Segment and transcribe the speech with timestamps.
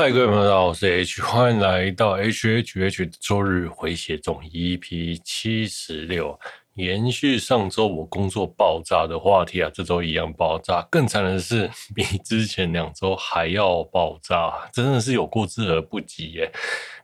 [0.00, 6.38] 嗨，各位朋友，大家好，我是 H，欢迎来到 H H H 周日回血中 EP 七十六，
[6.74, 16.52] 延续上周我工作爆炸的话题啊，这周一样爆炸，更惨的是 比之前两周还要爆炸，真的是有过之而不及耶。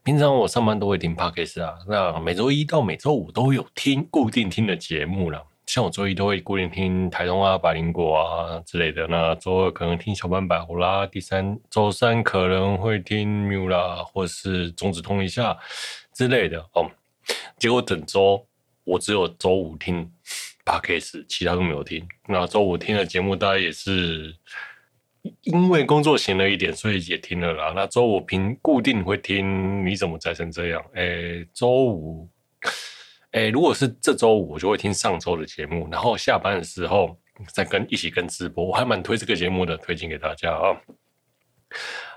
[0.04, 5.42] 平常我上班都会听 Podcast 啊，那每周一到每周五都有听固定听的节目了。
[5.66, 15.56] 像我周一都会固定听台东啊、百灵果啊之类的，那周二可能听小班百虎啦，第三周三可能会听 Miu 啦，或是中指通一下
[16.12, 16.90] 之类的哦。
[17.58, 18.46] 结果整周
[18.84, 20.12] 我只有周五听
[20.66, 22.06] Podcast，其他都没有听。
[22.28, 24.36] 那周五听的节目大概也是
[25.42, 27.72] 因为工作闲了一点，所以也听了啦。
[27.74, 30.84] 那周五平固定会听你怎么宅成这样？
[30.94, 32.28] 诶，周五。
[33.34, 37.18] 哎，如果是这周五，我就会听上周的节目，然后下班的时候
[37.48, 40.70] 再跟一起跟直播，我还蛮推这个节目的，推荐给大家啊。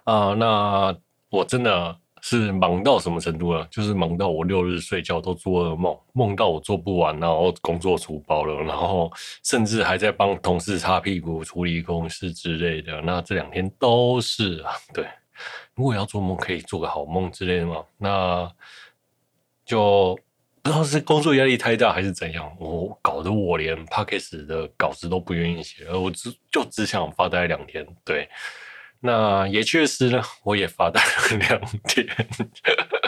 [0.03, 0.95] 啊、那
[1.31, 3.67] 我真的是忙到什么程度呢？
[3.71, 9.11] 就是忙到我六日睡觉都做噩梦，梦到我做不完，然后工作出包了，然后
[9.43, 13.01] 甚至还在帮同事擦屁股、处理公事之类的。
[13.01, 15.03] 那这两天都是啊，对。
[15.73, 17.83] 如果要做梦，可以做个好梦之类的嘛？
[17.97, 18.51] 那
[19.65, 20.15] 就。
[20.67, 27.87] 不知道是工作压力太大还是怎样，我搞得我连 Podcast 的稿子都不愿意写，而我只就只想发呆两天。
[28.03, 28.27] 对，
[28.99, 32.05] 那也确实呢，我也发呆了两天。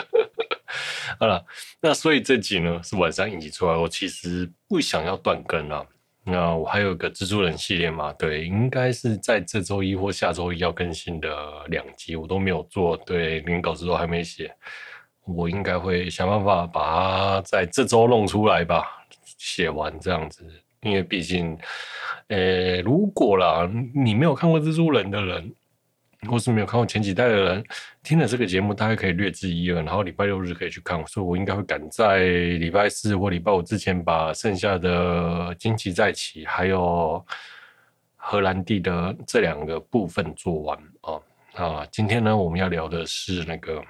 [1.20, 1.44] 好了，
[1.82, 5.86] 那所以这集呢是晚上一起出来，我其实不想要断更了。
[6.24, 11.28] 那我还有个蜘蛛人系列嘛，对，应该是在这周一或下周一要更新的
[11.66, 14.50] 两集，我都没有做，对，连稿子都还没写。
[15.34, 19.04] 我应该会想办法把它在这周弄出来吧，
[19.38, 20.44] 写完这样子。
[20.82, 21.58] 因为毕竟，
[22.28, 25.54] 呃，如果啦，你没有看过蜘蛛人的人，
[26.26, 27.64] 或是没有看过前几代的人，
[28.02, 29.82] 听了这个节目，大概可以略知一二。
[29.82, 37.22] 然后礼拜六日可以去看，所以我应该会赶在礼拜四或礼拜五之前，把剩下的《惊奇再起》还有
[38.16, 41.20] 荷兰弟的这两个部分做完啊。
[41.56, 43.84] 啊，今天呢，我们要聊的是那个。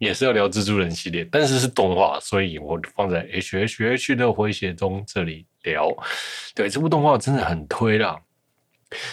[0.00, 5.94] 也是要聊蜘蛛人系列，但是是动画，所以我放在 H H H 的回血中这里聊。
[6.54, 8.18] 对，这部动画真的很推啦，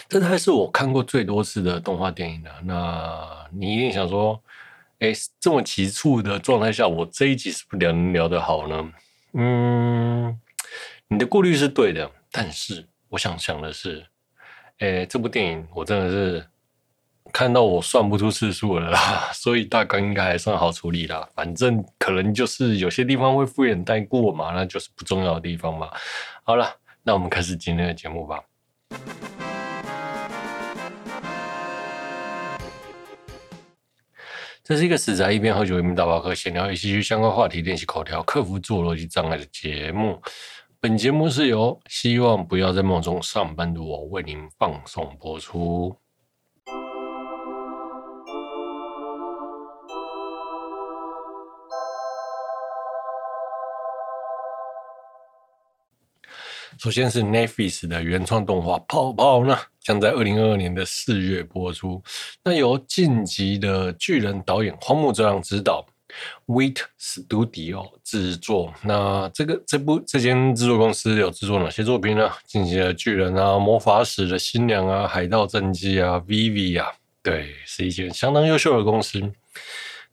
[0.08, 2.52] 这还是我看过最多次的动画电影了。
[2.64, 4.42] 那你一定想说，
[5.00, 5.12] 哎，
[5.42, 8.92] 这么急促的状态下，我这一集是不是聊聊得好呢？
[9.34, 10.40] 嗯，
[11.10, 14.06] 你的顾虑是对的，但是我想想的是，
[14.78, 16.48] 哎，这部电影我真的是。
[17.38, 21.30] 看到我算不出次数了啦，所以大纲应该还算好处理啦。
[21.36, 25.88] 反正可能就是有些地方会敷衍带过嘛，那就是不重要的地方嘛。
[26.42, 26.68] 好了，
[27.04, 28.42] 那我们开始今天的节目吧。
[34.64, 40.20] 这是一个死宅一边喝酒一边打包客闲聊与戏剧相关话题，练习口条，克服自我逻辑障碍的节目。
[40.80, 45.96] 本节目是由希望不要在梦中上班的我为您放送播出。
[56.80, 62.02] 首先是 Netflix 的原创动画《泡泡》呢，将在二零二二年的四月播出。
[62.44, 65.86] 那由晋级的巨人导演荒木哲郎执导
[66.46, 68.72] ，Wait Studio 制作。
[68.84, 72.30] 那这个这部这间制作公司有制作哪些作品呢？
[72.46, 76.92] 进击的巨人啊，魔法使的新娘啊，海盗战记啊，Vivi 啊，
[77.24, 79.20] 对，是一间相当优秀的公司。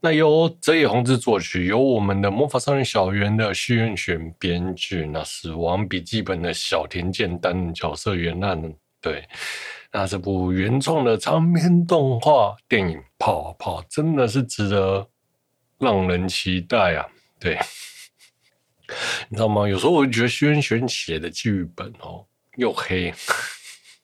[0.05, 8.75] 那由泽野弘之作曲，由我们的魔法少女小圆的须元玄编剧，那死亡笔记本的小田健担任角色原案。
[9.01, 9.27] 对，
[9.91, 15.09] 那这部原创的长篇动画电影《泡泡》真的是值得
[15.79, 17.09] 让人期待啊！
[17.41, 17.59] 对，
[19.31, 19.67] 你知道吗？
[19.67, 22.27] 有时候我就觉得须元玄写的剧本哦，
[22.59, 23.11] 又黑，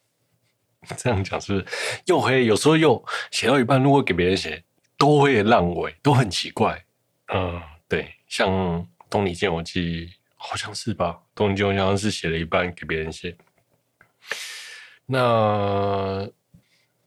[0.97, 1.67] 这样讲是不是
[2.07, 2.47] 又黑？
[2.47, 4.65] 有时候又写到一半，如果给别人写。
[5.01, 6.85] 都会烂尾，都很奇怪。
[7.33, 7.59] 嗯，
[7.89, 8.51] 对，像
[9.09, 10.07] 《东尼剑我记》
[10.37, 13.35] 好像是吧，《东尼剑游记》好像是写了一半给别人写。
[15.07, 16.29] 那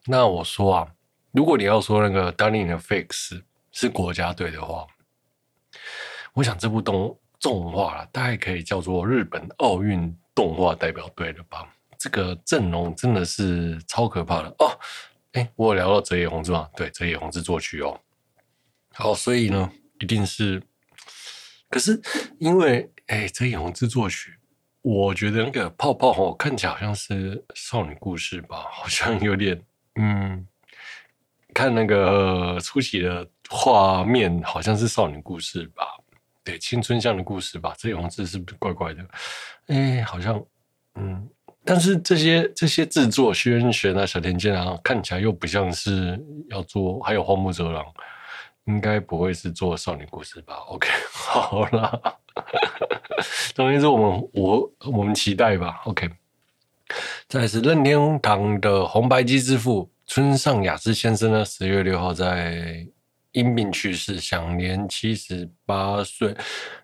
[0.08, 0.92] 那我说啊，
[1.34, 3.08] 如果你要说那个《Darling FX》
[3.72, 4.88] 是国家队的话，
[6.34, 11.70] 我想这部动动画大概可以叫做日本奥运动画代表队了吧？
[12.00, 14.80] 这个阵容真的是超可怕的哦。
[15.34, 16.70] 哎，我有聊到泽野弘之吗？
[16.76, 18.00] 对，泽野弘之作曲哦。
[18.94, 20.62] 好，所以呢，一定是。
[21.70, 22.00] 可是
[22.40, 24.38] 因为哎，泽野弘之作曲，
[24.84, 29.60] 我觉得那个泡泡哦，看起来好像是少女故事吧，好像有点
[29.96, 30.48] 嗯，
[31.52, 35.84] 看那个初期的画面，好像是少女故事吧？
[36.44, 37.74] 对，青春向的故事吧？
[37.76, 39.04] 这种字是不是怪怪的？
[39.68, 40.46] 哎，好像，
[40.94, 41.28] 嗯，
[41.66, 46.20] 但是这些这些制作，虚渊玄啊、小田健啊，看起来又不像是
[46.50, 47.86] 要做，还有荒木哲郎，
[48.66, 52.00] 应该不会是做少女故事吧？OK， 好啦，
[53.56, 55.82] 总之是我们我我们期待吧。
[55.86, 56.10] OK，
[57.28, 62.88] 再是任天堂的红白机之父村上雅之先生呢，十月六号在。
[63.36, 66.38] 因病去世，享年七十八岁。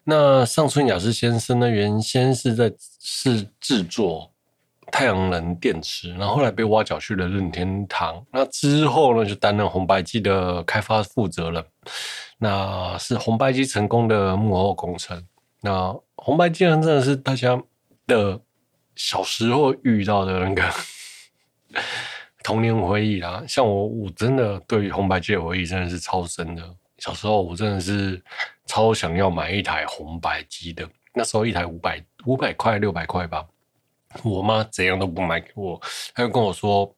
[0.04, 4.34] 那上村雅之先生呢，原先是在是制作
[4.92, 8.24] 太阳能电池，然后后来被挖角去了任天堂。
[8.32, 11.64] 那之后呢，就担任红白机的开发负责人。
[12.38, 15.26] 那是红白机成功的幕后工程。
[15.62, 17.62] 那红白机呢，真的是大家
[18.08, 18.40] 的
[18.96, 20.64] 小时候遇到的那个。
[22.42, 26.64] 童年回忆啦，像我，我真的对于红白机的回忆真的是超深的。
[26.98, 28.20] 小时候我真的是
[28.66, 33.46] 超想要买一台红白机的，那时候一台五百五百块六百块吧。
[34.24, 35.80] 我妈怎样都不买给我，
[36.14, 36.94] 她就跟我说：“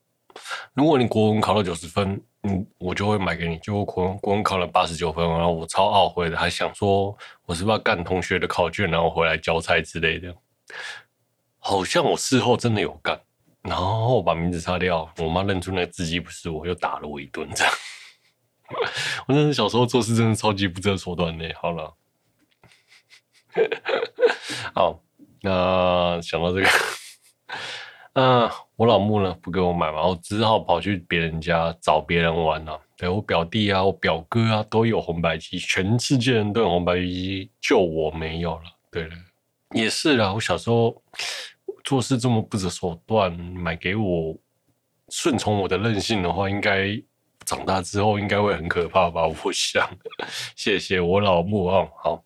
[0.73, 7.15] 如果你国文考了九十分，嗯，我就会买给你。”结果国文国文考了八十九分，然后我超懊悔的，还想说
[7.45, 10.35] 我是不是要干同学的考卷，然后回来交差之类的。
[11.59, 13.19] 好像我事后真的有干。
[13.63, 17.47] 然后我把名字擦掉，我妈认出那个字迹不是我，又打了我一顿。
[17.53, 17.71] 这样，
[19.27, 21.47] 我真的小时候做事真的超级不择手段的。
[21.61, 21.93] 好了，
[24.73, 24.99] 好，
[25.41, 26.67] 那想到这个，
[28.13, 32.79] 啊，我老木呢不给我买嘛，我只好跑去别人家找别人玩了。
[32.97, 38.63] 对，我表弟啊，我表哥啊都有红白机，全世界人都有红白机，就我没有了。
[38.91, 39.15] 对了，
[39.73, 41.01] 也是啦，我小时候。
[41.83, 44.37] 做事这么不择手段，买给我，
[45.09, 46.89] 顺从我的任性的话，应该
[47.43, 49.25] 长大之后应该会很可怕吧？
[49.25, 49.89] 我想，
[50.55, 51.87] 谢谢我老木啊。
[52.03, 52.23] 好，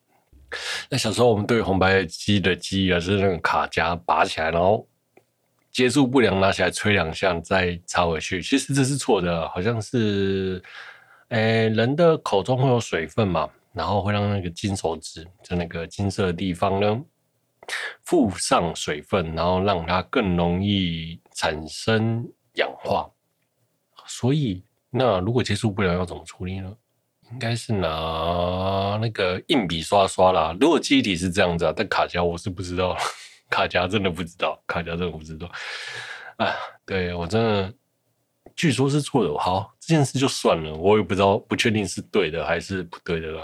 [0.90, 4.86] 那小时候我们对红白机的记忆啊，是那个卡夹拔起来，然后
[5.76, 8.40] 接触不良拿起来吹两下再插回去。
[8.40, 10.62] 其实这是错的，好像是，
[11.28, 16.98] 诶、人的口中会有水分嘛，然后会让那个金手指就那个金色的地方呢。
[18.04, 23.06] 附上水分，然后让它更容易产生氧化。
[24.06, 26.72] 所以，那如果接触不良要怎么处理呢？
[27.32, 30.56] 应该是拿那个硬笔刷刷啦。
[30.58, 32.96] 如果记忆体是这样子啊，但卡夹我是不知道，
[33.48, 35.50] 卡夹真的不知道，卡夹真的不知道。
[36.36, 36.54] 啊，
[36.84, 37.74] 对，我真的，
[38.54, 39.38] 据说是错的。
[39.38, 43.42] 好，这件事就算了，我也不知道，不确定是对的还是不对的啦。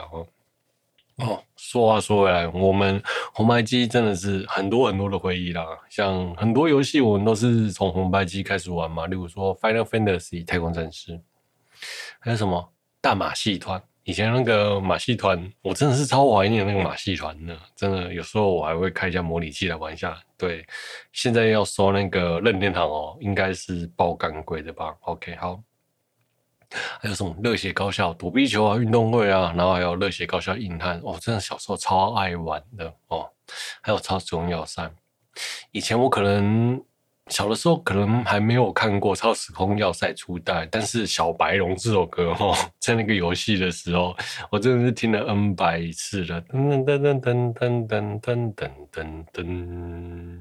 [1.17, 3.01] 哦，说话说回来，我们
[3.33, 5.65] 红白机真的是很多很多的回忆啦。
[5.89, 9.07] 像很多游戏，我们都是从红白机开始玩嘛。
[9.07, 11.21] 例如说《Final Fantasy》太空战士，
[12.19, 12.61] 还有什么
[13.01, 13.79] 《大马戏团》。
[14.05, 17.57] 以前那个马戏团，我真的是超怀念那个马戏团的。
[17.77, 20.21] 真的，有时候我还会开一下模拟器来玩一下。
[20.37, 20.67] 对，
[21.13, 25.61] 现在要说那个任天堂哦，应该是爆干贵的吧？OK，好。
[27.01, 33.29] 还有什么热血高校躲避球啊，运动会啊，然后还有热血高校硬汉哦，真的小时候超爱玩的哦。
[33.83, 34.91] 还有超重要三，
[35.71, 36.83] 以前我可能
[37.33, 44.15] 小的时候可能还没有看过超时空要塞初代，但是小白龙这首歌哦， 在那个游戏的时候，
[44.51, 46.43] 我真的是听了 N 百次了。
[46.43, 50.39] 噔噔噔噔噔噔噔噔噔噔。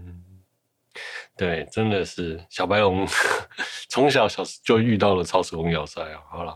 [1.37, 3.07] 对，真的是小白龙，
[3.89, 6.21] 从小小时就遇到了超时空要塞啊！
[6.29, 6.51] 好了，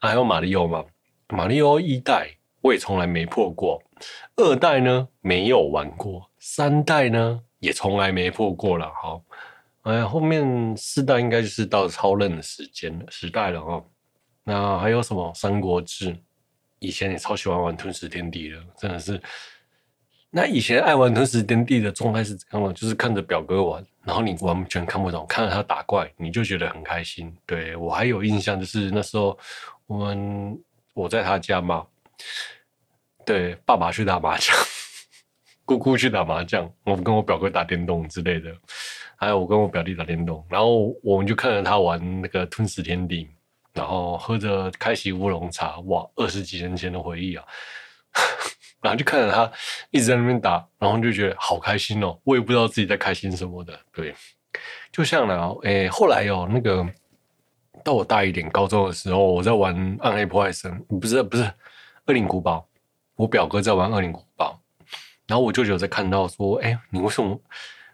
[0.00, 0.84] 啊，还有马里奥嘛？
[1.28, 2.28] 马里奥一代
[2.60, 3.80] 我也从来没破过，
[4.36, 8.92] 二代呢没有玩过，三代呢也从来没破过了。
[9.00, 9.22] 好，
[9.88, 13.82] 哎，后面四代应该就是到超任的时间了，时代了哦。
[14.44, 16.14] 那还有什么三国志？
[16.78, 19.20] 以前也超喜欢玩吞食天地的，真的是。
[20.30, 22.72] 那以前爱玩吞食天地的状态是怎样的？
[22.74, 27.34] 就是看着表哥玩，然后你完全看不懂，看着他打怪，你就觉得很开心。
[27.46, 29.38] 对，我还有印象，就是那时候
[29.86, 30.60] 我们
[30.92, 31.86] 我在他家嘛，
[33.24, 34.54] 对，爸爸去打麻将，
[35.64, 38.54] 姑姑去打麻将，我跟我表哥打电动之类的，
[39.20, 43.28] 还有我跟我表弟打电动，然后我们就看着他玩那个吞食天地，
[43.74, 47.44] 然后喝着开喜乌龙茶，哇，二十几年前的回忆啊！
[48.80, 49.50] 然后就看着他
[49.90, 52.16] 一直在那边打，然后就觉得好开心哦！
[52.22, 53.76] 我也不知道自己在开心什么的。
[53.92, 54.14] 对，
[54.92, 56.86] 就像呢，诶，后来有那个
[57.82, 60.70] 到我大一点高中的时候，我在玩《暗黑破坏神》，
[61.00, 61.42] 不是不是
[62.06, 62.58] 《恶灵古堡》，
[63.16, 64.60] 我表哥在玩《恶灵古堡》，
[65.26, 67.36] 然后我舅舅在看到说：“哎，你为什么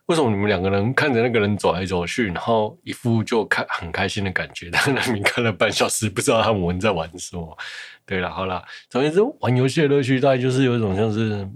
[0.07, 4.69] 为什么你们两个人看着那个人走来走去，然后一副就看很开心的感觉？
[4.71, 7.57] 但是你看了半小时，不知道他们在玩什么。
[8.05, 11.49] 对了，好了，总之玩游戏的乐趣大概就是有一种像是，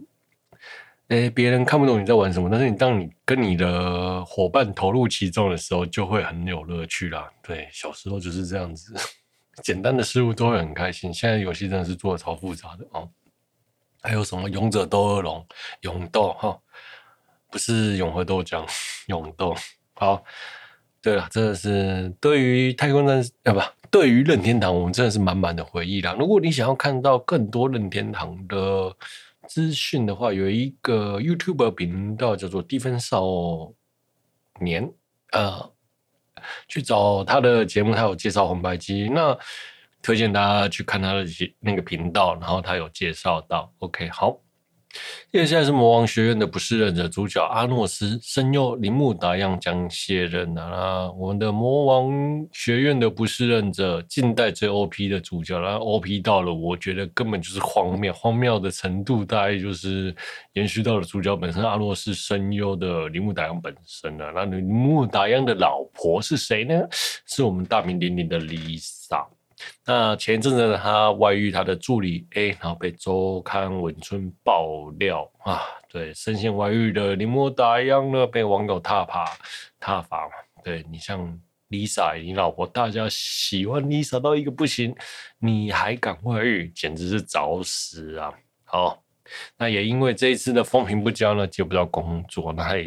[1.08, 7.30] 诶，别人看不懂你在玩什么，但是你当你跟你的伙伴投入其中的时候，就会很有乐趣啦。
[7.42, 8.94] 对，小时候就是这样子，
[9.62, 11.12] 简单的事物都会很开心。
[11.12, 13.10] 现在游戏真的是做的超复杂的哦。
[14.00, 15.46] 还有什么勇者斗恶龙、
[15.82, 16.58] 勇斗哈？
[17.50, 18.66] 不是永和豆浆，
[19.06, 19.54] 勇斗。
[19.94, 20.22] 好，
[21.02, 26.14] 对了，真的是对于太空战士啊，不，对于任天堂，我们真的是满满的回忆啦。
[26.18, 28.94] 如果你想要看到更多任天堂的
[29.48, 33.22] 资讯的话，有一个 YouTube 频道叫做低分少
[34.60, 34.92] 年，
[35.32, 35.72] 呃，
[36.68, 39.36] 去找他的节目，他有介绍红白机，那
[40.02, 41.24] 推荐大家去看他的
[41.58, 43.72] 那个频道，然后他有介绍到。
[43.78, 44.38] OK，好。
[45.30, 51.10] 接下来是魔王学院的不是忍者主角阿诺斯声优铃木达央将卸任了啊！
[51.12, 52.10] 我们的魔王
[52.52, 60.14] 学院的不是忍者近代最 OP 的主角，然后 OP 到了，我觉得根本就是荒谬，荒谬的程度大概就是
[60.54, 64.32] 延续到了主角本身阿诺斯声优的铃木达央本身啊。
[64.34, 66.74] 那铃木达央的老婆是谁呢？
[67.26, 69.26] 是我们大名鼎鼎的 Lisa。
[69.84, 79.36] 那前一阵子他外遇他的助理 A，然后被周刊文春爆料啊，对，深陷外遇的铃木达央呢，被网友挞伐
[79.80, 80.32] 挞伐嘛。
[80.62, 81.38] 对，你像
[81.70, 84.94] Lisa，你老婆大家喜欢 Lisa 到一个不行，
[85.38, 88.32] 你还敢外遇，简直是找死啊！
[88.64, 89.02] 好，
[89.56, 92.84] 那也因为这一次的风评不佳呢，接不到工作，那还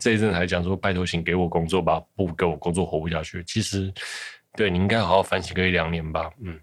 [0.00, 3.44] 这一阵还讲说拜托，请给我工作吧，不给我工作活不下去。
[3.44, 3.92] 其实。
[4.58, 6.28] 对，你应该好好反省个一两年吧。
[6.42, 6.58] 嗯，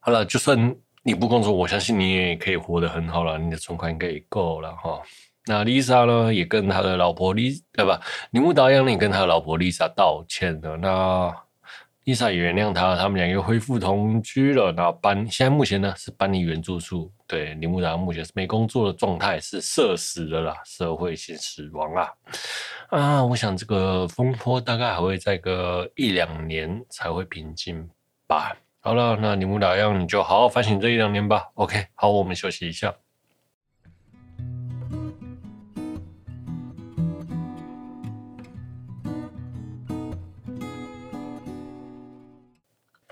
[0.00, 3.36] 好了，就算你不工作，我相信你也可以活得很好了。
[3.36, 5.02] 你的存款应该也够了哈。
[5.44, 8.00] 那 Lisa 呢，也跟他的老婆 Lisa 对吧？
[8.30, 10.78] 铃木达央也跟他的老婆 Lisa 道歉了。
[10.78, 11.30] 那
[12.08, 14.72] Lisa 也原谅他，他们俩又恢复同居了。
[14.72, 17.12] 那搬现在目前呢是搬离原住处。
[17.26, 22.10] 对，铃木达目前是没工作的状态，是社死了啦，社会性死亡啦。
[22.88, 27.86] 啊，我想这个风波大概还会再个一两年才会平静
[28.26, 28.56] 吧。
[28.80, 31.50] 好了，那铃木达让你就好好反省这一两年吧。
[31.56, 32.94] OK，好，我们休息一下。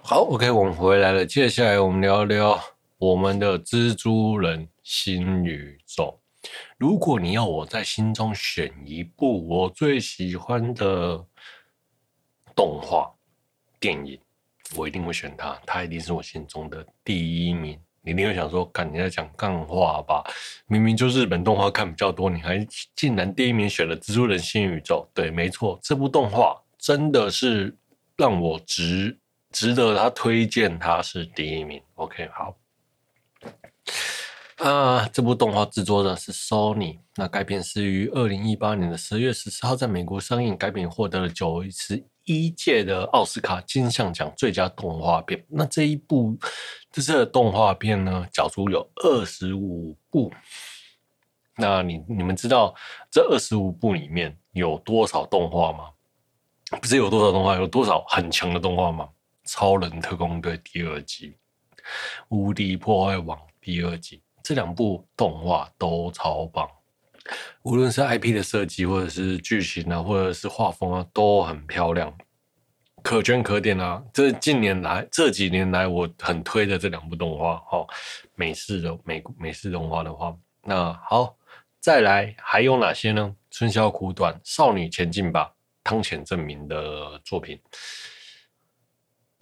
[0.09, 1.27] 好，OK，我们回来了。
[1.27, 2.63] 接下来我们聊聊
[2.97, 6.17] 我们的蜘蛛人新宇宙。
[6.79, 11.27] 如果你要我在心中选一部我最喜欢的
[12.55, 13.13] 动画
[13.81, 14.17] 电影，
[14.77, 17.77] 我一定会选它，它一定是我心中的第一名。
[18.01, 20.23] 你一定会想说，看你在讲干话吧？
[20.69, 25.05] 明明就日本动画看比较多，你还竟然第一名选了《蜘蛛人新宇宙》？
[25.17, 27.77] 对，没错，这部动画真的是
[28.17, 29.19] 让我值
[29.57, 31.83] 值得他推荐，他是第一名。
[31.95, 32.55] OK，好。
[34.57, 45.43] 啊，这部动画制作的是 Sony，那该片是于二零一八年的十月十四号在美国上映，该片获得了九十一届的奥斯卡金像奖最佳动画片。
[45.49, 46.37] 那这一部
[46.93, 50.31] 这次的动画片呢，角逐有二十五部。
[51.57, 52.75] 那你你们知道
[53.11, 55.89] 这二十五部里面有多少动画吗？
[56.79, 59.09] 不是有多少动画，有多少很强的动画吗？
[59.47, 61.37] 超人特工队第二季，
[62.29, 64.23] 无敌破坏王第二季。
[64.43, 66.69] 这两部动画都超棒，
[67.63, 72.17] 无论是 IP 的设计，或者是剧情啊，或者是画风啊，都很漂亮，
[73.03, 74.01] 可圈可点啊！
[74.13, 77.87] 这近年来这几年来我很推的这两部动画，哈，
[78.37, 81.37] 美式的美美式动画的话，那好，
[81.81, 83.35] 再来还有哪些呢？
[83.51, 87.61] 春宵苦短，少女前进吧，汤浅政明的作品，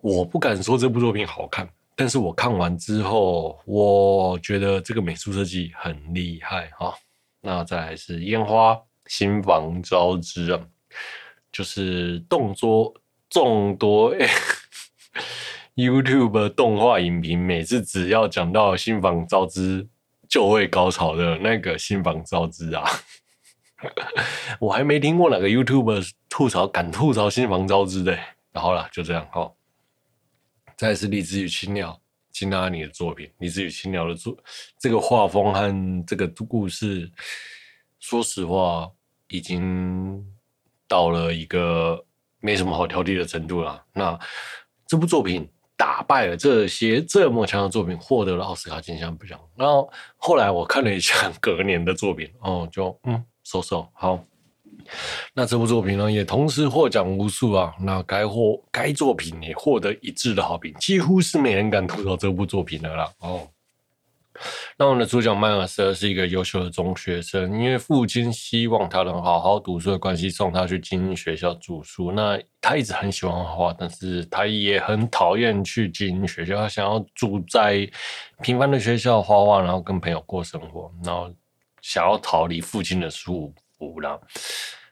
[0.05, 1.67] 我不敢说这部作品好看。
[1.97, 6.95] 但是我看完之后，我觉得这个美术设计很厉害哈。
[7.41, 10.61] 那再来是烟花新房招之啊，
[11.51, 12.93] 就是动作
[13.31, 14.15] 众多
[15.75, 19.89] YouTube 动画影评，每次只要讲到新房招之
[20.29, 22.85] 就会高潮的那个新房招之啊，
[24.61, 28.19] 我还没听过哪个 YouTube 吐槽敢吐槽新房招之的。
[28.53, 29.51] 然后啦，就这样哈。
[30.77, 31.93] 再是《丽子与青鸟》
[32.33, 34.37] 金阿尼的作品，《丽子与青鸟》的作
[34.79, 37.11] 这个画风和这个故事，
[38.01, 38.91] 说实话
[39.29, 40.25] 已经
[40.89, 42.05] 到了一个
[42.41, 43.85] 没什么好挑剔的程度了。
[43.93, 44.19] 那
[44.87, 49.41] 这部作品打败了这些这么强的作品，获得了奥斯卡金像奖。
[49.57, 54.25] 然后后来我看了一下隔年的作品，哦，就嗯，收收好。
[55.35, 57.73] 那这部作品呢，也同时获奖无数啊。
[57.81, 63.13] 那该获该作品也获得一致的好评，几乎是没人敢吐槽这部作品的啦。
[63.21, 63.49] 哦。
[64.77, 72.11] 那我们的主角迈尔斯是一个优秀的中学生，因为父亲希望他能好好读书的关系，送他去精英学校住宿。
[72.11, 77.89] 那他一直很喜欢画画，但是他也很讨厌去精英学校，他想要住在
[78.43, 81.33] 平凡的学校画画，然后跟朋友过生活，然后
[81.81, 83.53] 想要逃离父亲的束缚
[84.01, 84.19] 啦。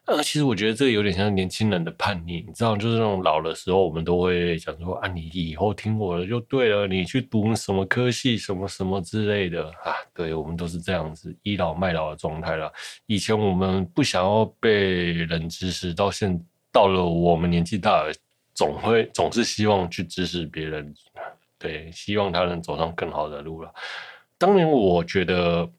[0.04, 9.94] 呃，其实我觉得这个有点像年轻人的叛逆，你知道，就是那种老的时候，我们都会想说啊，你以后听我的就对了，你去读什么科系，什么什么之类的啊。
[10.12, 12.70] 对，我们都是这样子倚老卖老的状态了。
[13.06, 16.36] 以前我们不想要被人指使，到现
[16.72, 18.12] 到了我们年纪大了，
[18.54, 20.92] 总会总是希望去指使别人，
[21.60, 23.72] 对，希望他能走上更好的路了。
[24.36, 25.70] 当年我觉得。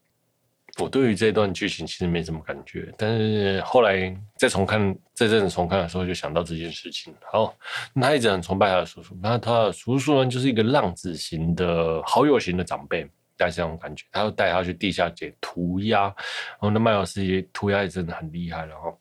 [0.80, 7.14] 我对于这段剧情其实没什么感觉，但是后来再重看，这阵子重看的时候就想到这件事情。
[7.32, 7.56] 好，
[7.94, 14.04] 他一直很崇拜他的叔叔，那他的叔叔呢，就是一个浪子型的好友型的长辈，带这种感觉。
[14.12, 19.00] 他又带他去地下街涂鸦，然后那迈尔斯也涂鸦也真的很厉害，然后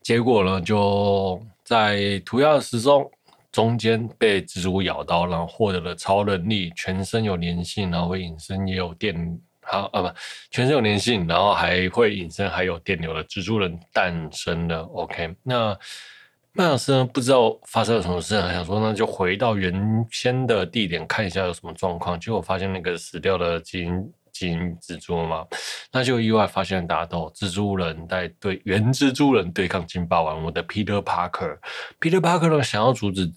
[0.00, 3.10] 结果呢，就在涂鸦的时钟
[3.52, 9.38] 中间被蜘蛛咬到，然后获得了超能力，全身有粘性，然后会隐身，也有电。
[9.70, 10.10] 好啊，不，
[10.50, 14.82] 全身有粘性，然后还会隐身，还有电流的蜘蛛人诞生了。
[14.94, 15.78] OK，那
[16.52, 17.04] 麦尔斯呢？
[17.04, 22.18] 不知道发生了什么事，想说那就回到原先的地点看一下有什么状况。
[22.18, 25.46] 结果发现那个死掉的基因基因蜘蛛嘛，
[25.92, 30.42] 那就意外发现打斗蜘蛛人在对原蜘蛛人对抗金霸王。
[30.42, 33.30] 我的 Peter Parker，Peter Parker 呢想要阻止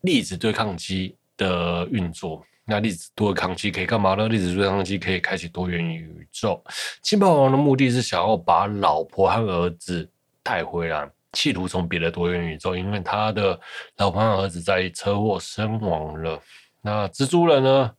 [0.00, 2.44] 粒子对抗机的运作。
[2.70, 4.28] 那粒子对抗机可以干嘛呢？
[4.28, 6.62] 粒子对抗机可以开启多元宇宙。
[7.02, 10.08] 金霸王的目的是想要把老婆和儿子
[10.40, 13.58] 带回来，企图从别的多元宇宙，因为他的
[13.96, 16.40] 老婆和儿子在车祸身亡了。
[16.80, 17.92] 那蜘蛛人呢？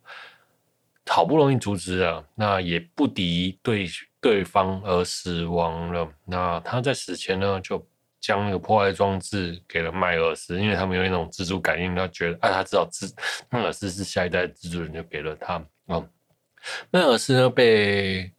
[1.07, 3.89] 好不容易阻止了，那也不敌对
[4.21, 6.07] 对方而死亡了。
[6.23, 7.85] 那他在死前呢，就。
[8.21, 13.11] 将那个破坏装置给了迈尔斯，因为他们有那种蜘蛛感应，他觉得啊，他知道蜘
[13.49, 15.61] 迈尔斯是下一代蜘蛛人，就给了他。
[15.87, 16.07] 哦，
[16.91, 18.31] 迈尔斯呢被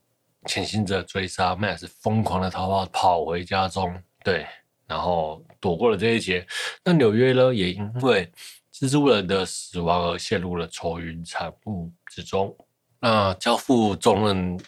[0.47, 3.93] 潜行者追杀，迈尔斯疯狂的逃跑，跑回家中，
[4.23, 4.47] 对，
[4.87, 6.47] 然后躲过了这一劫。
[6.85, 8.31] 那纽约呢，也因为
[8.73, 12.57] 蜘蛛人的死亡而陷入了愁云惨雾之中。
[13.01, 14.59] 那交付重任。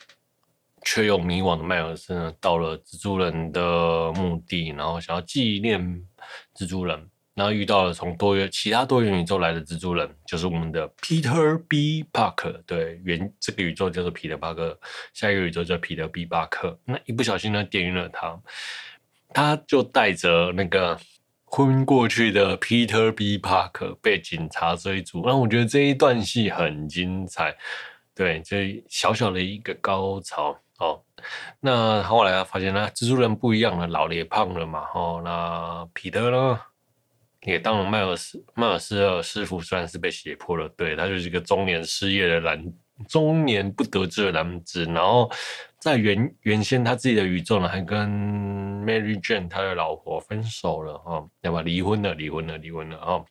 [0.85, 5.81] 却又迷惘的迈尔斯呢，到了蜘蛛人的墓地，然后想要纪念
[6.55, 12.05] 蜘蛛人，然后遇到了从多元其他多元宇宙来的蜘蛛人，就是我们的 Peter B.
[12.12, 12.61] Parker。
[12.66, 14.79] 对，原这个宇宙叫做彼得·巴克，
[15.14, 16.27] 下一个宇宙叫彼得 B.
[16.27, 16.79] 巴克。
[16.85, 18.38] 那一不小心呢，点晕了他，
[19.33, 20.99] 他就带着那个
[21.47, 23.38] 昏过去的 Peter B.
[23.38, 25.23] Parker 被警察追逐。
[25.25, 27.57] 那我觉得这一段戏很精彩，
[28.14, 30.57] 对，这小小的一个高潮。
[30.85, 31.03] 哦，
[31.61, 34.87] 那后来他发现呢，蜘蛛人不一样了，老了也胖了嘛。
[34.94, 36.61] 哦，那彼得呢，
[37.42, 42.73] 也当了迈尔斯迈尔斯的师傅，虽然是被胁迫了，对，他就是一个中年失业的男，
[43.09, 44.85] 中年不得志的男子。
[44.85, 45.31] 然后
[45.79, 48.09] 在原原先他自己的宇宙呢，还跟
[48.85, 51.62] Mary Jane 他的老婆分手了，哦，对吧？
[51.62, 53.25] 离婚了，离婚了，离婚了，哦，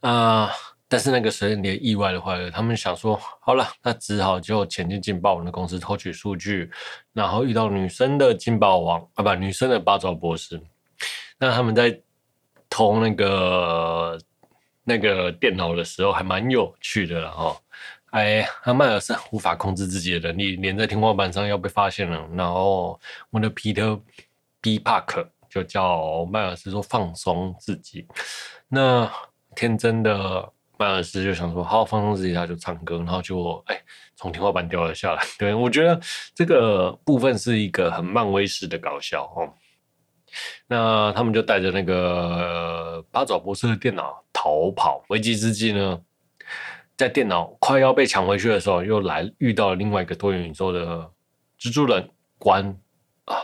[0.00, 0.50] 啊、
[0.92, 6.68] 但是那个时间点意外的话，他们想说好了，那只好就前进金霸王的公司偷取数据，
[7.12, 10.60] 然后遇到女生的金霸王啊，不，女生的八爪博士。
[11.38, 11.96] 那他们在
[12.68, 14.18] 偷那个
[14.82, 17.56] 那个电脑的时候，还蛮有趣的了哈。
[18.10, 22.28] 哎，阿迈尔斯无法控制自己的能力，连在天花板上要被发现了。
[22.34, 22.98] 然后
[23.30, 24.00] 我的 Peter
[24.60, 28.08] B Park 就叫迈尔斯说放松自己。
[28.66, 29.08] 那
[29.54, 30.52] 天真的。
[30.80, 33.78] 迈尔斯就想说，好好放松自己，他就唱歌，然后就哎
[34.16, 35.22] 从天花板掉了下来。
[35.38, 36.00] 对，我觉得
[36.34, 39.52] 这个部分是一个很漫威式的搞笑哦。
[40.68, 46.00] 那他们就带着那个八爪博士的电脑逃跑，危机之际呢，
[46.96, 51.06] 在电脑快要被抢回去的时候，又来遇到了另外一个多元宇宙的
[51.58, 52.74] 蜘蛛人关
[53.26, 53.36] 啊，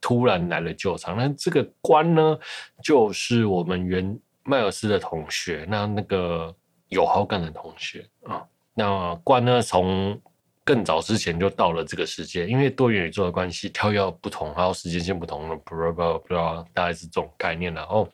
[0.00, 1.16] 突然来了救场。
[1.16, 2.38] 那这个关呢，
[2.84, 6.54] 就是我们原迈尔斯的同学，那那个。
[6.88, 9.60] 有好感的同学啊，那关呢？
[9.62, 10.20] 从
[10.64, 18.08] 更早之前就到了这个世界，因为多元宇宙的关系，跳跃不同，还有时间线不同了，不知道不知道，大概是这种概念了哦。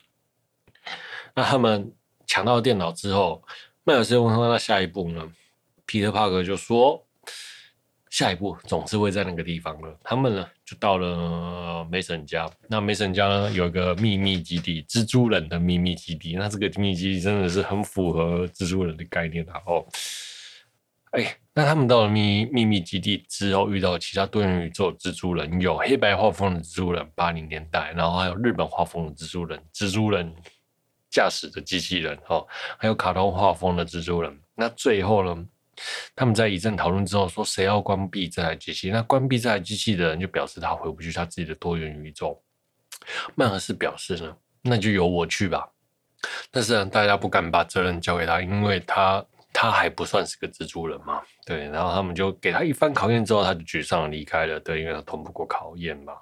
[1.34, 1.92] 那他们
[2.26, 3.42] 抢到电脑之后，
[3.82, 5.32] 麦尔斯问他，那下一步呢？
[5.86, 7.04] 皮特帕格就说
[8.14, 9.98] ：“下一步总是会在那个地方了。
[10.04, 12.48] 他们呢，就到了梅森家。
[12.68, 16.36] 那梅森家呢，有一个秘密基地，蜘蛛人的秘密基地。
[16.36, 19.60] 那这个秘密基地真的是很符合蜘蛛人的概念啊！
[19.66, 19.84] 哦，
[21.10, 30.32] 哎，那他们到了秘秘密基地之后，遇到其他多元宇宙蜘蛛人，有黑白画风的蜘蛛人，八零年代，然后还有日本画风的蜘蛛人，蜘蛛人
[31.10, 32.46] 驾驶的机器人，哦，
[32.78, 34.38] 还有卡通画风的蜘蛛人。
[34.54, 35.44] 那最后呢？
[36.14, 38.90] 他们在一阵讨论之后说：“谁要关闭这台机器？
[38.90, 42.40] 那关闭这台机器的人就表示他回不去他自己的多元宇宙。”
[43.34, 45.68] 迈尔斯表示呢：“那就由我去吧。”
[46.50, 51.20] 但是呢，大家不敢把责任交给他，因为他他还不算是个蜘蛛人嘛。
[51.44, 54.58] 对，然后他们就给他一番考验之后，他就沮丧离开了。
[54.60, 56.14] 对，因为他通不过考验嘛。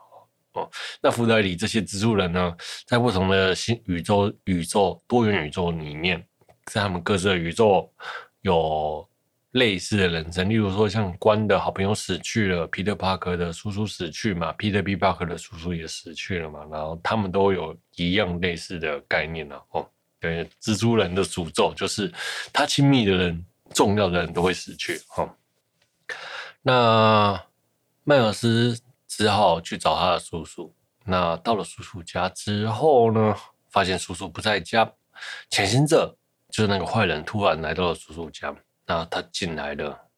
[0.55, 0.69] 哦，
[1.01, 6.27] 那福德里这些蜘蛛人呢，在不同的新宇宙、宇宙多元宇宙里面，
[6.65, 7.89] 在他们各自的宇宙
[8.41, 9.09] 有。
[9.53, 19.61] 类似的人生，例如说像关的好朋友死去了，彼得·帕克的叔叔死去嘛，彼得·比·帕克的叔叔也死去了嘛，然后他们都有一样类似的概念呢。
[19.73, 19.87] 哦，
[20.19, 22.11] 对，蜘蛛人的诅咒就是
[22.51, 24.99] 他亲密的人、重要的人都会死去。
[25.17, 25.29] 哦，
[26.63, 27.39] 那
[28.05, 30.75] 迈尔斯只好去找他的叔叔。
[31.05, 33.37] 那到了叔叔家之后呢，
[33.69, 34.91] 发现叔叔不在家，
[35.51, 36.17] 潜行者
[36.49, 38.55] 就是那个坏人，突然来到了叔叔家。
[38.87, 40.09] 那他进来了，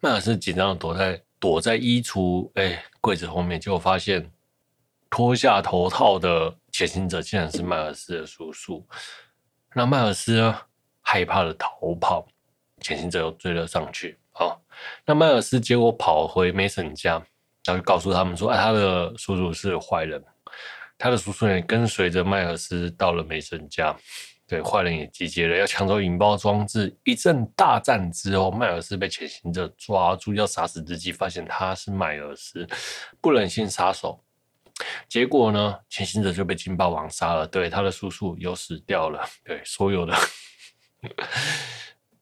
[0.00, 4.30] 迈尔斯紧张的躲在躲在衣橱哎柜子后面，结果发现
[5.08, 8.86] 脱下头套的潜行者竟然是迈尔斯的叔叔。
[9.74, 10.54] 那迈尔斯，
[11.00, 12.26] 害怕的逃跑，
[12.80, 14.18] 潜行者又追了上去。
[14.32, 14.60] 好，
[15.04, 17.12] 那迈尔斯结果跑回梅森家，
[17.64, 20.22] 然后就告诉他们说：“哎，他的叔叔是坏人。”
[20.98, 23.94] 他的叔叔也跟随着迈尔斯到了梅森家。
[24.48, 26.96] 对，坏人也集结了，要抢走引爆装置。
[27.02, 32.64] 一阵大战之后，迈尔斯被潜行者抓住，要杀死之际，发现他是迈尔斯，
[33.20, 34.22] 不忍心杀手。
[35.08, 37.44] 结果呢，潜行者就被金霸王杀了。
[37.44, 39.28] 对，他的叔叔又死掉了。
[39.42, 40.16] 对，所有的，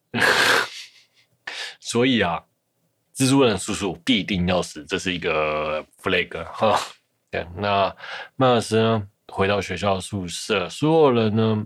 [1.79, 2.43] 所以啊，
[3.15, 6.75] 蜘蛛人叔叔必定要死，这是一个 flag 哈。
[7.29, 7.95] 对，那
[8.35, 11.63] 迈尔斯呢，回到学校宿舍，所有人呢。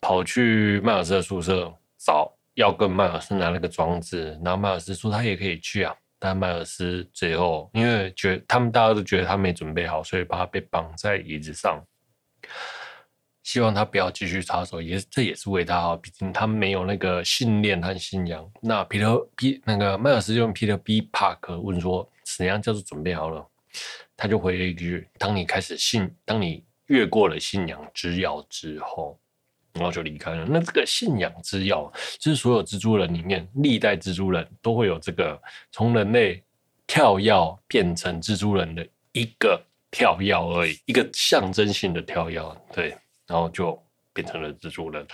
[0.00, 11.82] 跑去迈尔斯的宿舍找，要跟迈尔斯拿那个装置，然后迈尔斯说他也可以去啊，但迈尔斯最后因为觉他们大家都觉得他没准备好，所以把他被绑在椅子上，
[13.42, 18.50] 希望他不要继续插手，也这也是为他好，毕竟他没有那个信念和信仰。
[18.60, 23.46] 那彼得 B 那个迈尔斯就用彼得 B 帕克问说怎样叫做准备好了，
[24.16, 29.18] 他就回了一句：当你开始信，当你越过了信仰之钥之后。
[29.72, 30.44] 然后就离开了。
[30.44, 36.42] 那这个信仰之钥，就是所有蜘蛛人里面，历代蜘蛛人都会有这个从人类
[36.86, 42.42] 跳跃变成蜘蛛人的一个跳跃而已，一个象征性的跳跃。
[42.72, 43.80] 对，然后就
[44.12, 45.06] 变成了蜘蛛人。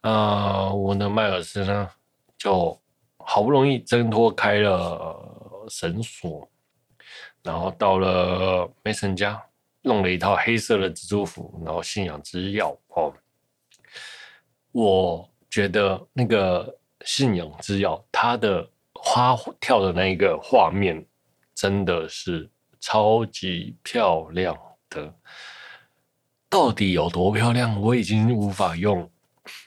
[0.00, 1.90] 啊、呃，我的迈尔斯呢，
[2.38, 2.78] 就
[3.18, 6.48] 好不容易挣脱开了绳索，
[7.42, 9.40] 然后到了梅森家，
[9.82, 13.12] 弄了一套黑色的蜘蛛服，然后信仰之钥哦。
[14.72, 21.04] 我觉得那个信仰之钥，它的花跳的那一个画面
[21.54, 24.56] 真的是超级漂亮
[24.88, 25.12] 的。
[26.48, 29.10] 到底有多漂亮，我已经无法用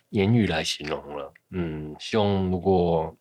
[0.09, 1.33] 言语来形容了。
[1.51, 3.13] 嗯，希望如果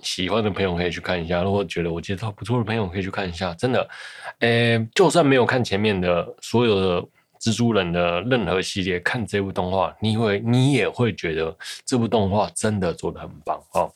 [0.00, 3.54] 喜欢的朋友可以去看一下，如果觉得我介绍不错的朋友可以去看一下。
[3.54, 3.88] 真的，
[4.40, 7.08] 诶，就算没有看前面的所有的。
[7.42, 13.92] 蜘蛛人的任何系列，看这部动画，你会你也会觉得这部动画真的做的很棒哦。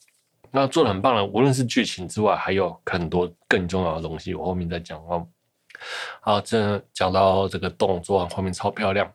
[0.51, 5.25] 那做的很棒的，无论是剧情之外，还有很多更重要的东西，我后面再讲哦。
[6.21, 9.13] 好，这讲到这个动作画面超漂亮。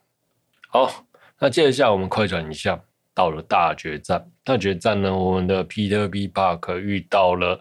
[0.70, 0.90] 好，
[1.38, 2.80] 那接着下来我们快转一下，
[3.14, 4.32] 到了大决战。
[4.46, 6.28] 大决战呢，我们的 Peter B.
[6.30, 7.60] Parker 遇到了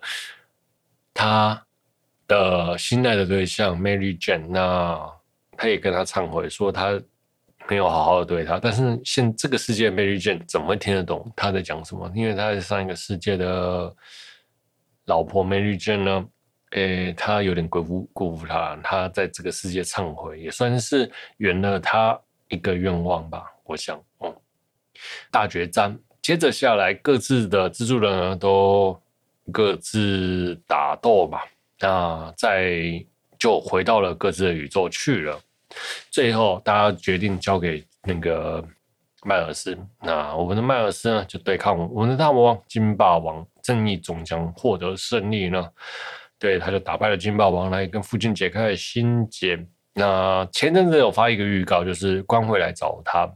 [1.15, 1.65] 他
[2.29, 4.47] 的心爱的对象 Mary Jane。
[4.51, 5.11] 那
[5.61, 6.99] 他也跟他忏悔说他
[7.69, 12.11] 没有好好的对他，但是现这个世界 Mary Jane 怎么听得懂他在讲什么？
[12.15, 13.95] 因为他是上一个世界的
[15.05, 16.27] 老婆 Mary Jane 呢，
[16.71, 22.19] 诶，他有点辜负辜负他，他在这个世界忏悔，也算是圆了他
[22.49, 23.45] 一个愿望吧。
[23.65, 24.35] 我想，嗯，
[25.31, 28.99] 大决战接着下来，各自的蜘蛛人呢都
[29.53, 31.45] 各自打斗吧。
[31.79, 33.05] 那在
[33.39, 35.39] 就回到了各自的宇宙去了。
[36.11, 38.65] 最后，大家决定交给那个
[39.25, 39.79] 迈尔斯。
[40.01, 45.69] 那我们的迈尔斯呢，就对抗我们的大魔王金霸王，正义终将获得胜利呢。
[46.39, 49.59] 对，他就打败了金霸王，来跟父亲解开了心结。
[49.93, 53.31] 那前阵子有发一个预告，就是光会来找他，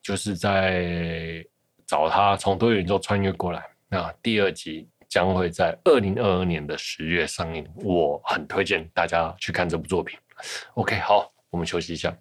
[0.00, 1.44] 就是在
[1.86, 3.64] 找他从多元宇宙穿越过来。
[3.88, 10.16] 那第二集将会在二零二二年的十月上映，我很推荐大家去看这部作品。
[10.74, 12.18] OK，好，我们休息一下。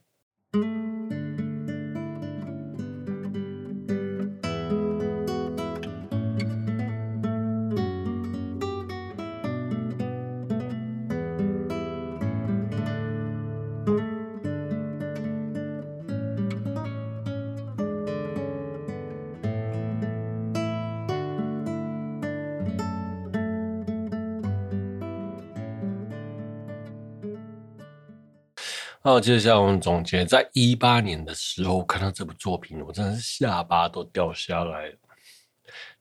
[29.10, 34.98] 那接下来我们总结，在一八年的时候看到这部作品，我真的是下巴都掉下来了。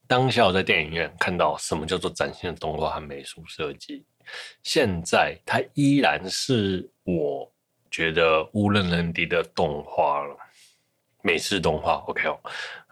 [0.09, 4.05] 当下我在电影院看到什么叫做崭新的动画和美术设计，
[4.65, 7.49] 现在它依然是我
[7.93, 10.37] 觉得无人能敌的动画了，
[11.23, 12.03] 美式动画。
[12.09, 12.37] OK 哦，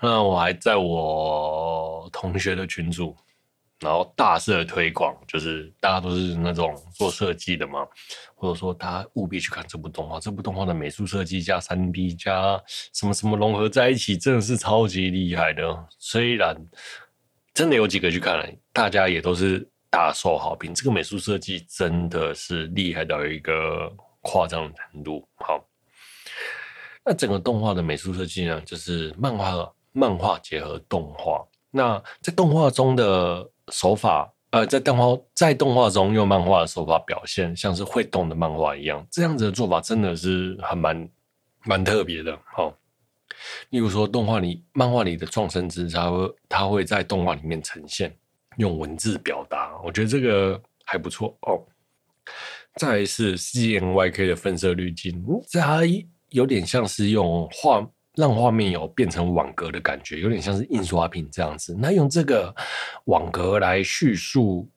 [0.01, 3.17] 那我还在我同学的群组。
[3.85, 7.87] 然后大肆的推广，就是大家都是那种做设计的嘛，
[8.35, 10.19] 或者说大家务必去看这部动画。
[10.19, 12.59] 这部动画的美术设计加三 D 加
[12.95, 15.87] 什么什么融合在一起，真的是超级厉害的。
[15.99, 16.57] 虽然
[17.53, 20.75] 真的有几个去看了，大家也都是大受好评。
[20.75, 23.93] 这个美术设计真的是厉害到一个
[24.23, 25.29] 夸张的程度。
[25.35, 25.63] 好，
[27.05, 31.47] 那整个动画的美术设计呢，就是漫画漫画结合动画。
[31.71, 33.47] 那在动画中的。
[33.73, 41.09] 手法，呃，在动画在动画中用漫画的手法表现，像是会动的漫画一样，这样子的做法真的是很蛮
[41.65, 42.39] 蛮特别的。
[42.45, 42.75] 好、哦，
[43.71, 48.15] 例如说动画里、漫画里的创生之，它会它会在动画里面呈现，
[48.59, 51.63] 用文字表达，我觉得这个还不错哦。
[52.77, 55.85] 再来是 CMYK 的分色滤镜，这还
[56.31, 57.89] 有点像是用画。
[58.17, 61.77] 让画面有变成网格的感觉，有点像是印刷品这样子。
[61.77, 62.55] 那用这个
[63.07, 64.71] 网格来叙述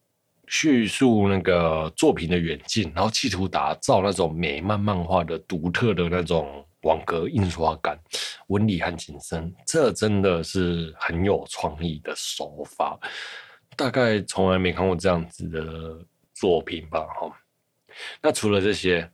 [0.48, 8.00] 叙述那个作品的远近，然后企图打造那种美漫漫画的独特的那种网格印刷感、
[8.48, 13.00] 纹理和景深，这真的是很有创意的手法。
[13.76, 17.02] 大概从来没看过这样子的作品吧？
[17.02, 17.32] 哈。
[18.20, 19.08] 那除了这些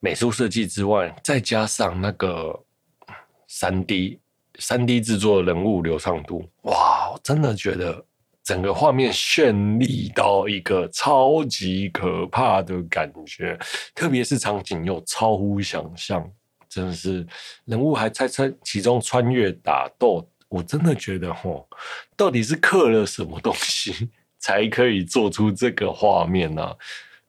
[0.00, 2.62] 美术设计之外，再加上那个。
[3.58, 4.18] 三 D
[4.58, 7.10] 三 D 制作人物流畅度，哇！
[7.10, 8.04] 我真的觉得
[8.44, 13.58] 整个画面绚丽到一个超级可怕的感觉，
[13.94, 16.30] 特别是场景又超乎想象，
[16.68, 17.26] 真的是
[17.64, 21.66] 人物还在穿其中穿越打斗，我真的觉得吼，
[22.14, 26.62] 到底是刻了什么东西 才可以做出这个画面呢？
[26.62, 26.76] 啊？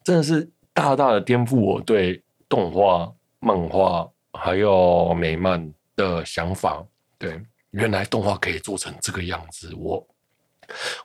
[0.03, 5.73] 真的是大大的颠覆我对动画、漫画还有美漫。
[5.97, 6.81] 的想法，
[7.17, 10.07] 对，原来动画可以做成这个样子，我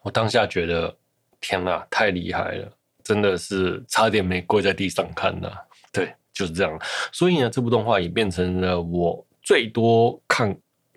[0.03, 0.95] 我当下觉得
[1.41, 2.71] 天哪，太厉害了，
[3.03, 5.51] 真的是差点没跪在地上看呢。
[5.91, 6.79] 对，就是这样。
[7.11, 10.57] 所以呢，这部动画也变成了我最多看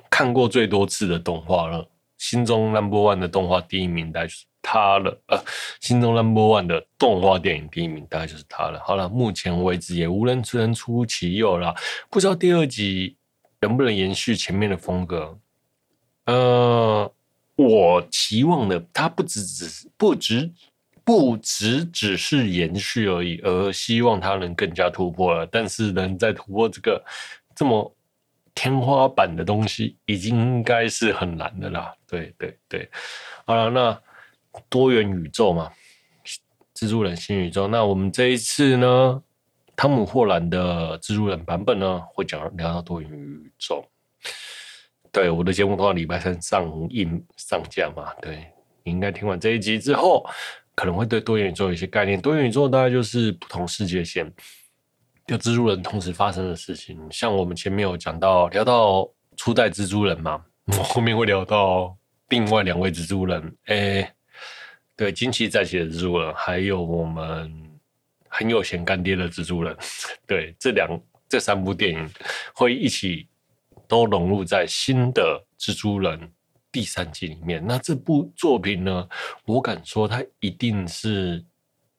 [0.10, 1.89] 看过最多次的动画了。
[2.17, 5.38] 心中 number one 的动画第一名大概就是它了，呃，
[5.79, 8.81] 心中 number one 的动画电影第一名大概就是它了。
[8.86, 11.73] 好了，目前为止也无人能出其右了，
[12.10, 13.15] 不知道第二集。
[13.65, 15.36] 能不能延续前面的风格？
[16.25, 17.12] 呃，
[17.56, 20.51] 我期望的，它不只只不只
[21.04, 25.47] 不只只是延续而已，而希望它能更加突破了。
[25.47, 27.04] 但是能在突破这个
[27.56, 27.91] 这么
[28.54, 31.91] 天花板的东西，已经应该是很难的啦。
[32.06, 32.88] 对对对，
[33.45, 35.71] 好了，那多元宇宙嘛，
[36.75, 39.23] 蜘蛛人新宇宙，那我们这一次呢？
[39.75, 43.85] 汤姆·霍兰的蜘蛛人版本呢，会讲聊到多元宇宙。
[45.11, 48.47] 对，我的节目通常礼拜三上映上架嘛，对，
[48.83, 50.25] 你应该听完这一集之后，
[50.75, 52.19] 可能会对多元宇宙有一些概念。
[52.19, 54.29] 多元宇宙大概就是不同世界线，
[55.25, 56.99] 就蜘蛛人同时发生的事情。
[57.09, 61.97] 像我们前面有讲到聊到初代蜘蛛人嘛，我 后面会聊到
[62.29, 64.13] 另外两位蜘蛛人，哎，
[64.97, 67.64] 对，惊奇再起的蜘蛛人，还有我们。
[68.37, 69.75] 很有钱干爹的蜘蛛人，
[70.27, 70.89] 对，这两
[71.29, 72.09] 这三部电影
[72.53, 73.27] 会一起
[73.87, 76.31] 都融入在新的蜘蛛人
[76.71, 77.65] 第三季里面。
[77.65, 79.07] 那这部作品呢，
[79.45, 81.43] 我敢说它一定是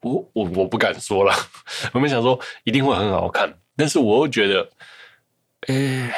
[0.02, 1.32] 我我我不敢说了，
[1.94, 4.70] 我们想说一定会很好看，但是我又觉得，
[5.68, 6.14] 哎，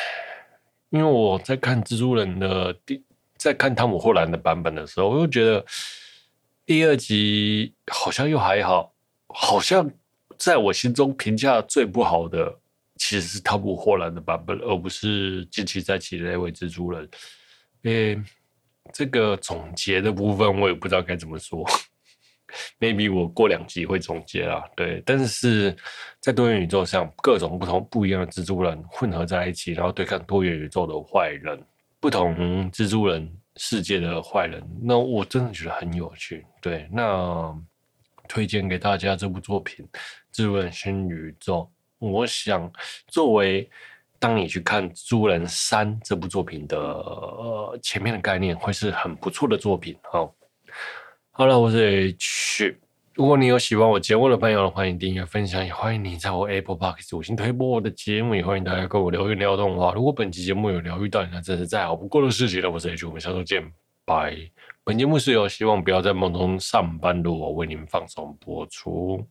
[0.91, 3.03] 因为我在看蜘蛛人的第，
[3.37, 5.65] 在看汤姆·霍兰的版本的时候，我又觉得
[6.67, 8.93] 第二集好像又还好，
[9.29, 9.91] 好像
[10.39, 12.55] 在我心中评价最不好的
[12.97, 17.09] 其实是汤姆·霍兰的版本，而不是近期在起的那位蜘蛛人。
[17.83, 18.21] 诶，
[18.93, 21.65] 这个总结的部分我也不知道该怎么说。
[22.81, 25.77] maybe 我过两集会总结啊，对，但是
[26.19, 31.63] 在多元宇宙上，各种不同不一样的蜘蛛人混合在一起，然后对抗多元宇宙的坏人，
[32.01, 36.45] 不同蜘蛛人世界的坏人，那我真的觉得很有趣。
[36.63, 37.55] 对，那
[38.29, 39.85] 推荐给大家这部作品
[40.33, 41.69] 《蜘蛛人新宇宙》，
[42.07, 42.71] 我想
[43.09, 43.69] 作为
[44.21, 50.33] 当你去看《蜘蛛人三》这部作品的呃前面的概念，会是很不错的作品哦。
[51.31, 52.79] 好了，我是 H。
[53.15, 59.93] 如果你有喜欢我节目的朋友，欢迎订阅、分享，也欢迎你在我 Apple Podcast 五星推播我的节目，也欢迎大家跟我留言聊动画。
[59.93, 62.71] 如果本期节目有疗愈到你，那真是再好不过的事情了。
[62.71, 63.73] 我是 H，我们下周见，
[64.05, 64.37] 拜。
[64.89, 69.23] 本节目是由希望不要在梦中上班的我为您放松播出。